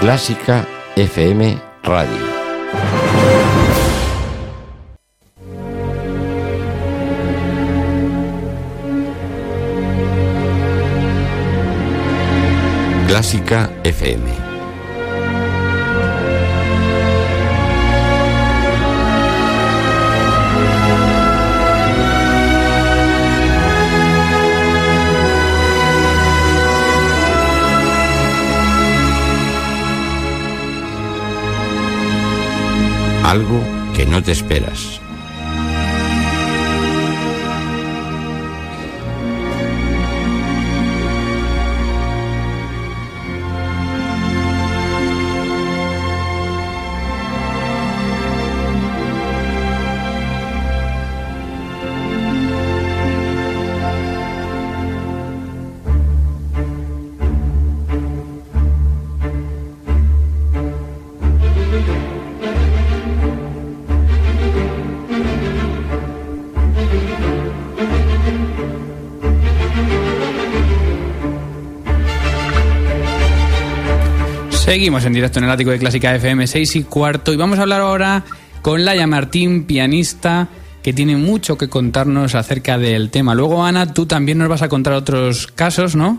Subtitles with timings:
[0.00, 0.66] Clásica
[0.96, 2.24] FM Radio.
[13.06, 14.49] Clásica FM.
[33.30, 33.62] Algo
[33.94, 34.99] que no te esperas.
[74.70, 77.62] Seguimos en directo en el ático de Clásica FM 6 y cuarto y vamos a
[77.62, 78.22] hablar ahora
[78.62, 80.46] con Laia Martín, pianista,
[80.80, 83.34] que tiene mucho que contarnos acerca del tema.
[83.34, 86.18] Luego, Ana, tú también nos vas a contar otros casos, ¿no?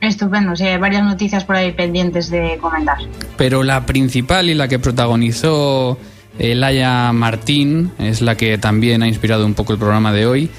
[0.00, 2.98] Estupendo, sí, hay varias noticias por ahí pendientes de comentar.
[3.36, 5.98] Pero la principal y la que protagonizó
[6.38, 10.50] eh, Laia Martín es la que también ha inspirado un poco el programa de hoy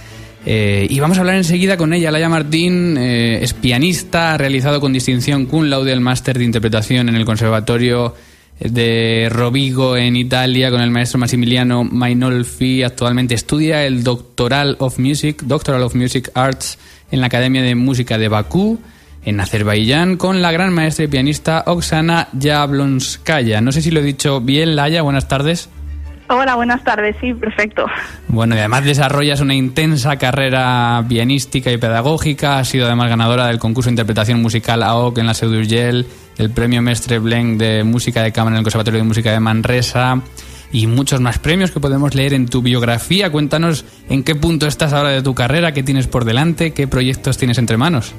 [0.45, 2.11] eh, y vamos a hablar enseguida con ella.
[2.11, 7.09] Laia Martín eh, es pianista, ha realizado con distinción cum laude el máster de interpretación
[7.09, 8.13] en el Conservatorio
[8.59, 12.83] de Rovigo en Italia con el maestro Massimiliano Mainolfi.
[12.83, 16.77] Actualmente estudia el Doctoral of Music, Doctoral of Music Arts
[17.11, 18.79] en la Academia de Música de Bakú
[19.25, 23.61] en Azerbaiyán con la gran maestra y pianista Oksana Yablonskaya.
[23.61, 25.01] No sé si lo he dicho bien, Laia.
[25.01, 25.69] Buenas tardes.
[26.35, 27.85] Hola, buenas tardes, sí, perfecto.
[28.27, 33.59] Bueno, y además desarrollas una intensa carrera pianística y pedagógica, has sido además ganadora del
[33.59, 36.07] concurso de interpretación musical AOC en la Seudurgel,
[36.39, 40.21] el premio Mestre Blanc de música de cámara en el Conservatorio de Música de Manresa
[40.71, 43.31] y muchos más premios que podemos leer en tu biografía.
[43.31, 47.37] Cuéntanos en qué punto estás ahora de tu carrera, qué tienes por delante, qué proyectos
[47.37, 48.11] tienes entre manos.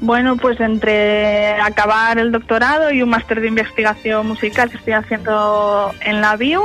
[0.00, 5.94] Bueno, pues entre acabar el doctorado y un máster de investigación musical que estoy haciendo
[6.00, 6.60] en la BIU,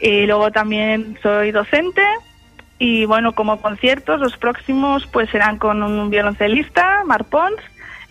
[0.00, 2.02] y luego también soy docente
[2.78, 7.60] y bueno, como conciertos, los próximos pues serán con un violoncelista, Mar Pons,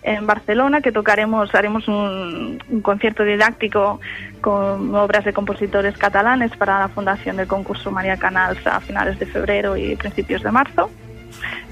[0.04, 4.00] en Barcelona, que tocaremos, haremos un, un, concierto didáctico
[4.40, 9.26] con obras de compositores catalanes para la fundación del concurso María Canals a finales de
[9.26, 10.90] febrero y principios de marzo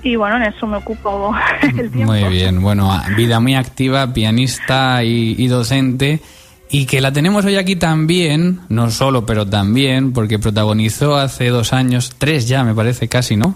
[0.04, 2.14] y bueno, en eso me ocupo el tiempo.
[2.14, 6.20] Muy bien, bueno, vida muy activa, pianista y, docente.
[6.70, 11.72] Y que la tenemos hoy aquí también, no solo, pero también, porque protagonizó hace dos
[11.72, 13.56] años, tres ya me parece casi, ¿no?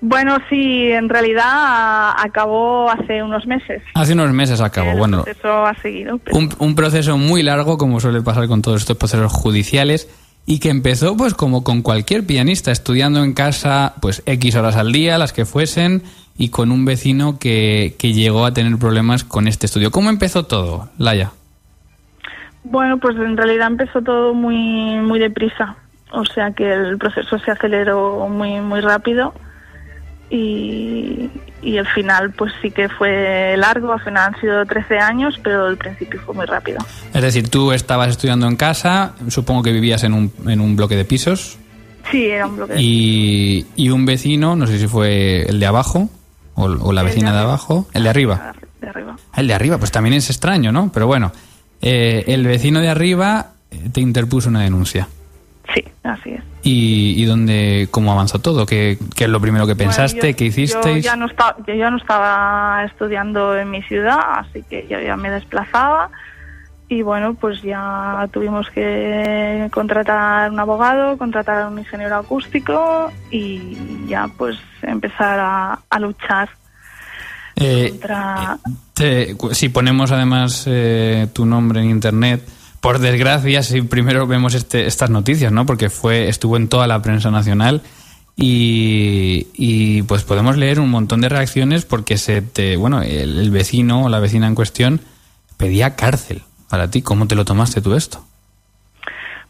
[0.00, 3.82] Bueno, sí, en realidad acabó hace unos meses.
[3.94, 5.24] Hace unos meses acabó, bueno.
[5.24, 6.20] Proceso ha seguido.
[6.32, 10.08] Un, un proceso muy largo, como suele pasar con todos estos procesos judiciales
[10.46, 14.92] y que empezó pues como con cualquier pianista, estudiando en casa pues X horas al
[14.92, 16.04] día, las que fuesen,
[16.38, 19.90] y con un vecino que, que llegó a tener problemas con este estudio.
[19.90, 21.32] ¿Cómo empezó todo, Laia?
[22.70, 25.76] Bueno, pues en realidad empezó todo muy, muy deprisa,
[26.10, 29.32] o sea que el proceso se aceleró muy, muy rápido
[30.30, 31.30] y,
[31.62, 35.68] y el final pues sí que fue largo, al final han sido 13 años, pero
[35.68, 36.78] el principio fue muy rápido.
[37.14, 40.96] Es decir, tú estabas estudiando en casa, supongo que vivías en un, en un bloque
[40.96, 41.58] de pisos.
[42.10, 43.72] Sí, era un bloque de y, pisos.
[43.76, 46.10] Y un vecino, no sé si fue el de abajo
[46.54, 48.54] o, la vecina de, abajo, el de arriba.
[48.80, 49.16] De arriba.
[49.36, 50.90] El de arriba, pues también es extraño, ¿no?
[50.92, 51.30] Pero bueno,
[51.88, 53.52] eh, el vecino de arriba
[53.92, 55.08] te interpuso una denuncia.
[55.72, 56.42] Sí, así es.
[56.64, 58.66] ¿Y, y dónde, cómo avanzó todo?
[58.66, 60.18] ¿Qué, qué es lo primero que pensaste?
[60.18, 61.04] Bueno, yo, ¿Qué hicisteis?
[61.04, 65.00] Yo ya, no estaba, yo ya no estaba estudiando en mi ciudad, así que yo
[65.00, 66.10] ya me desplazaba.
[66.88, 73.76] Y bueno, pues ya tuvimos que contratar un abogado, contratar un ingeniero acústico y
[74.08, 76.48] ya pues empezar a, a luchar
[77.56, 78.58] Eh, contra...
[78.94, 82.46] te- si ponemos además eh, tu nombre en internet,
[82.80, 85.64] por desgracia, si primero vemos este, estas noticias, ¿no?
[85.66, 87.80] Porque fue estuvo en toda la prensa nacional
[88.36, 93.50] y, y, pues podemos leer un montón de reacciones porque se te, bueno, el, el
[93.50, 95.00] vecino o la vecina en cuestión
[95.56, 97.00] pedía cárcel para ti.
[97.00, 98.22] ¿Cómo te lo tomaste tú esto?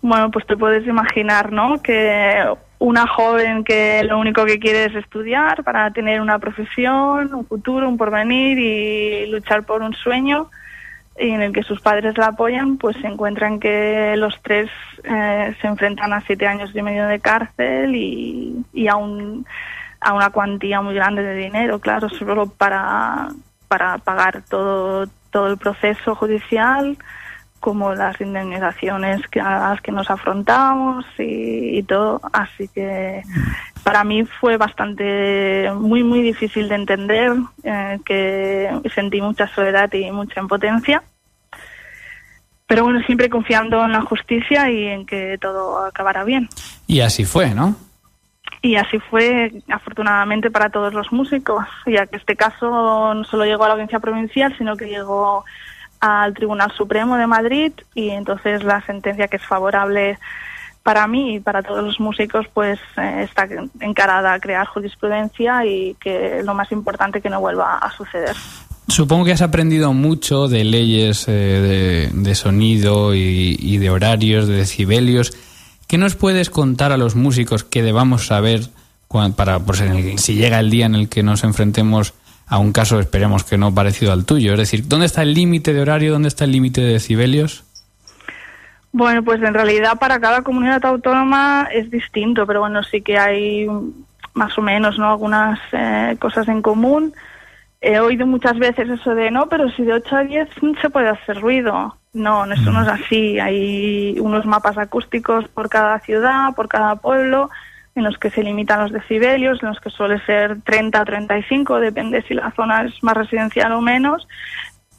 [0.02, 1.82] Bueno, pues te puedes imaginar, ¿no?
[1.82, 2.44] Que
[2.78, 7.88] una joven que lo único que quiere es estudiar para tener una profesión, un futuro,
[7.88, 10.50] un porvenir y luchar por un sueño,
[11.18, 14.70] y en el que sus padres la apoyan, pues se encuentran que los tres
[15.04, 19.46] eh, se enfrentan a siete años y medio de cárcel y, y a, un,
[20.00, 23.28] a una cuantía muy grande de dinero, claro, solo para,
[23.68, 26.98] para pagar todo, todo el proceso judicial,
[27.66, 32.20] como las indemnizaciones que, a las que nos afrontamos y, y todo.
[32.32, 33.22] Así que
[33.82, 37.32] para mí fue bastante, muy, muy difícil de entender,
[37.64, 41.02] eh, que sentí mucha soledad y mucha impotencia.
[42.68, 46.48] Pero bueno, siempre confiando en la justicia y en que todo acabará bien.
[46.86, 47.74] Y así fue, ¿no?
[48.62, 53.64] Y así fue, afortunadamente, para todos los músicos, ya que este caso no solo llegó
[53.64, 55.44] a la audiencia provincial, sino que llegó
[56.00, 60.18] al Tribunal Supremo de Madrid y entonces la sentencia que es favorable
[60.82, 63.48] para mí y para todos los músicos pues eh, está
[63.80, 68.36] encarada a crear jurisprudencia y que lo más importante que no vuelva a suceder.
[68.88, 75.32] Supongo que has aprendido mucho de leyes eh, de, sonido y, de horarios, de decibelios.
[75.88, 78.68] ¿Qué nos puedes contar a los músicos que debamos saber
[79.34, 82.14] para pues, el, si llega el día en el que nos enfrentemos
[82.46, 84.52] a un caso, esperemos que no parecido al tuyo?
[84.52, 86.12] Es decir, ¿dónde está el límite de horario?
[86.12, 87.64] ¿Dónde está el límite de decibelios?
[88.92, 93.66] Bueno, pues en realidad para cada comunidad autónoma es distinto, pero bueno, sí que hay
[94.32, 97.12] más o menos no algunas eh, cosas en común.
[97.80, 100.48] He oído muchas veces eso de no, pero si de 8 a 10
[100.80, 101.96] se puede hacer ruido.
[102.12, 103.38] No, eso no es así.
[103.38, 107.50] Hay unos mapas acústicos por cada ciudad, por cada pueblo,
[107.96, 111.80] en los que se limitan los decibelios, en los que suele ser 30 o 35,
[111.80, 114.28] depende si la zona es más residencial o menos,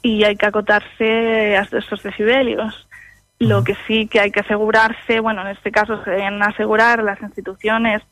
[0.02, 2.88] y hay que acotarse a esos decibelios.
[3.38, 7.20] Lo que sí que hay que asegurarse, bueno, en este caso se deben asegurar las
[7.22, 8.02] instituciones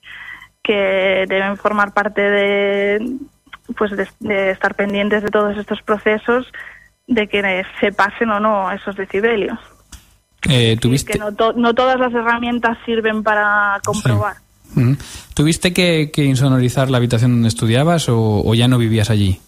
[0.62, 3.16] que deben formar parte de,
[3.76, 6.46] pues de, de estar pendientes de todos estos procesos,
[7.08, 9.58] de que se pasen o no esos decibelios.
[10.48, 11.12] Eh, ¿tuviste...
[11.12, 14.36] Que no, to no, todas las herramientas sirven para comprobar.
[14.36, 14.42] Sí.
[15.34, 19.40] ¿Tuviste que, que, insonorizar la habitación donde estudiabas o, o ya no vivías allí?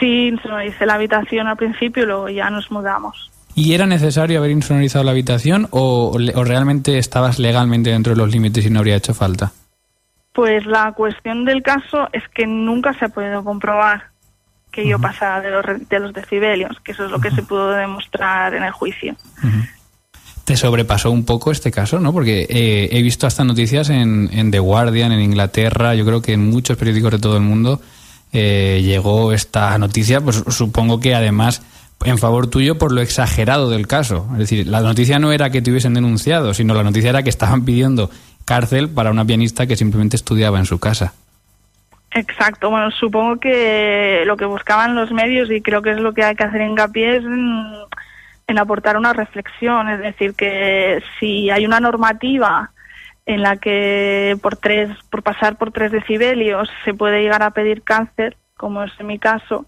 [0.00, 3.30] Sí, insonoricé la habitación al principio y luego ya nos mudamos.
[3.54, 8.32] ¿Y era necesario haber insonorizado la habitación o, o, realmente estabas legalmente dentro de los
[8.32, 9.52] límites y no habría hecho falta?
[10.32, 14.10] Pues la cuestión del caso es que nunca se ha podido comprobar
[14.72, 14.90] que uh -huh.
[14.90, 17.36] yo pasaba de los, de los decibelios, que eso es lo que uh -huh.
[17.36, 19.14] se pudo demostrar en el juicio.
[19.44, 19.68] Uh -huh.
[20.44, 22.12] Te sobrepasó un poco este caso, ¿no?
[22.12, 26.34] Porque eh, he visto hasta noticias en, en, The Guardian, en Inglaterra, yo creo que
[26.34, 27.80] en muchos periódicos de todo el mundo
[28.32, 31.62] eh, llegó esta noticia, pues supongo que además
[32.04, 34.28] en favor tuyo por lo exagerado del caso.
[34.32, 37.30] Es decir, la noticia no era que te hubiesen denunciado, sino la noticia era que
[37.30, 38.10] estaban pidiendo
[38.44, 41.14] cárcel para una pianista que simplemente estudiaba en su casa.
[42.10, 46.22] Exacto, bueno, supongo que lo que buscaban los medios y creo que es lo que
[46.22, 47.24] hay que hacer hincapié es
[48.46, 52.70] en aportar una reflexión, es decir, que si hay una normativa
[53.26, 57.82] en la que por tres, por pasar por tres decibelios se puede llegar a pedir
[57.82, 59.66] cáncer, como es en mi caso,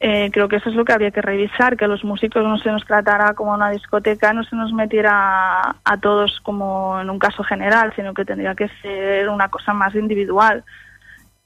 [0.00, 2.58] eh, creo que eso es lo que habría que revisar, que a los músicos no
[2.58, 7.08] se nos tratara como una discoteca, no se nos metiera a, a todos como en
[7.08, 10.64] un caso general, sino que tendría que ser una cosa más individual.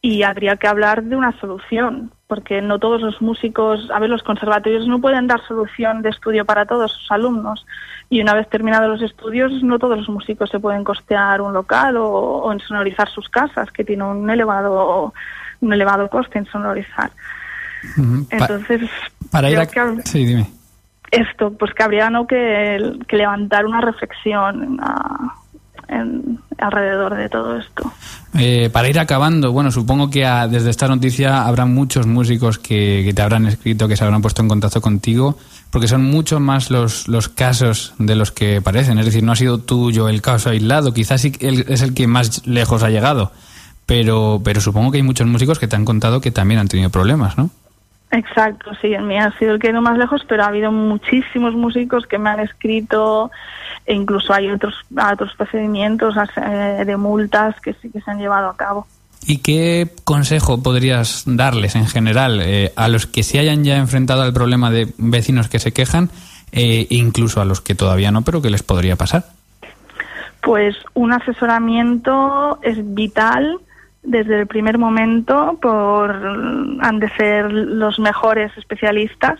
[0.07, 4.23] Y habría que hablar de una solución, porque no todos los músicos, a ver, los
[4.23, 7.67] conservatorios no pueden dar solución de estudio para todos sus alumnos.
[8.09, 11.97] Y una vez terminados los estudios, no todos los músicos se pueden costear un local
[11.97, 15.13] o, o insonorizar sus casas, que tiene un elevado,
[15.61, 17.11] un elevado coste insonorizar.
[17.99, 18.27] Uh -huh.
[18.31, 19.67] Entonces, pa para ir a...
[19.67, 20.47] que, sí, dime.
[21.11, 22.29] Esto, pues que habría ¿no?
[22.29, 25.35] que, que levantar una reflexión a,
[25.89, 27.93] en, alrededor de todo esto.
[28.39, 33.15] Eh, para ir acabando, bueno, supongo que desde esta noticia habrá muchos músicos que, que,
[33.15, 35.39] te habrán escrito, que se habrán puesto en contacto contigo,
[35.71, 38.99] porque son mucho más los, los casos de los que parecen.
[38.99, 42.47] Es decir, no ha sido tuyo el caso aislado, quizás sí es el que más
[42.47, 43.33] lejos ha llegado,
[43.87, 46.91] pero, pero supongo que hay muchos músicos que te han contado que también han tenido
[46.91, 47.51] problemas, ¿no?
[48.17, 50.73] Exacto, sí, el mío ha sido el que ha ido más lejos, pero ha habido
[50.73, 53.31] muchísimos músicos que me han escrito
[53.85, 54.75] e incluso hay otros,
[55.13, 58.87] otros procedimientos eh, de multas que sí que se han llevado a cabo.
[59.27, 64.23] ¿Y qué consejo podrías darles en general eh, a los que se hayan ya enfrentado
[64.23, 66.09] al problema de vecinos que se quejan,
[66.53, 69.27] eh, incluso a los que todavía no, pero que les podría pasar?
[70.43, 73.59] Pues un asesoramiento es vital
[74.03, 76.11] desde el primer momento por
[76.81, 79.39] han de ser los mejores especialistas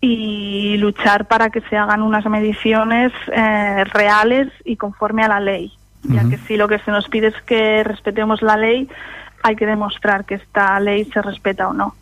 [0.00, 5.72] y luchar para que se hagan unas mediciones eh, reales y conforme a la ley,
[6.04, 6.14] uh -huh.
[6.14, 8.88] ya que si lo que se nos pide es que respetemos la ley,
[9.42, 11.94] hay que demostrar que esta ley se respeta o no.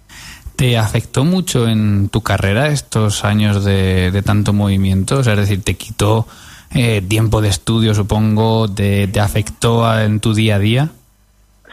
[0.56, 5.20] ¿Te afectó mucho en tu carrera estos años de, tanto movimiento?
[5.20, 6.28] es decir, ¿te quitó
[6.72, 8.72] eh, tiempo de estudio, supongo?
[8.72, 10.90] ¿Te, afectó en tu día a día?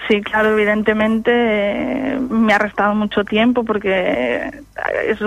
[0.08, 4.52] Sí, claro, evidentemente eh, me ha restado mucho tiempo porque
[5.08, 5.20] es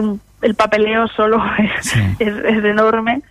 [0.43, 1.43] el papeleo solo
[2.19, 3.23] es enorme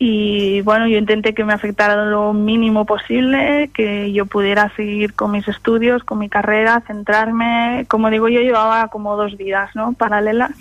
[0.00, 5.32] y bueno, yo intenté que me afectara lo mínimo posible, que yo pudiera seguir con
[5.32, 7.84] mis estudios, con mi carrera, centrarme.
[7.88, 9.94] Como digo, yo llevaba como dos vidas, ¿no?
[9.94, 10.52] Paralelas.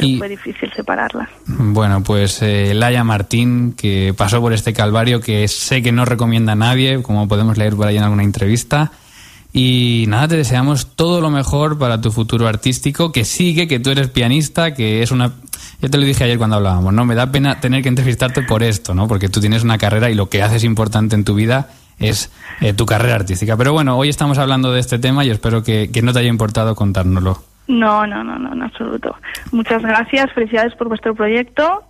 [0.00, 1.28] Pero fue difícil separarlas.
[1.46, 6.52] Bueno, pues eh, Laia Martín, que pasó por este calvario, que sé que no recomienda
[6.52, 8.92] a nadie, como podemos leer por ahí en alguna entrevista.
[9.52, 13.90] Y nada, te deseamos todo lo mejor para tu futuro artístico, que sigue, que tú
[13.90, 15.32] eres pianista, que es una
[15.80, 17.04] yo te lo dije ayer cuando hablábamos, ¿no?
[17.04, 19.08] Me da pena tener que entrevistarte por esto, ¿no?
[19.08, 22.72] Porque tú tienes una carrera y lo que haces importante en tu vida es eh,
[22.72, 23.56] tu carrera artística.
[23.56, 26.74] Pero bueno, hoy estamos hablando de este tema y espero que, no te haya importado
[26.74, 27.42] contárnoslo.
[27.68, 29.16] No, no, no, no, en absoluto.
[29.52, 31.82] Muchas gracias, felicidades por vuestro proyecto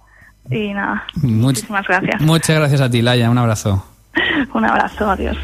[0.51, 1.05] y nada.
[1.23, 2.21] Much muchísimas gracias.
[2.23, 3.85] Muchas gracias a ti, Laia, un abrazo.
[4.55, 5.37] un abrazo, adiós.